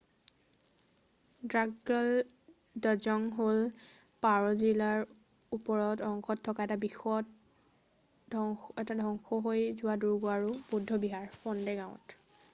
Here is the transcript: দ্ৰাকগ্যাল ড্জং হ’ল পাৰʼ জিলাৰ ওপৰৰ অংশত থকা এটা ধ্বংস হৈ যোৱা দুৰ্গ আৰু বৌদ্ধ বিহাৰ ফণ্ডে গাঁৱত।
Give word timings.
দ্ৰাকগ্যাল 1.53 2.07
ড্জং 2.85 3.25
হ’ল 3.39 3.59
পাৰʼ 4.25 4.55
জিলাৰ 4.63 5.05
ওপৰৰ 5.59 6.01
অংশত 6.05 6.45
থকা 6.49 6.67
এটা 6.69 6.79
ধ্বংস 9.03 9.39
হৈ 9.49 9.61
যোৱা 9.83 9.99
দুৰ্গ 10.07 10.33
আৰু 10.39 10.57
বৌদ্ধ 10.73 10.99
বিহাৰ 11.05 11.29
ফণ্ডে 11.43 11.77
গাঁৱত। 11.83 12.19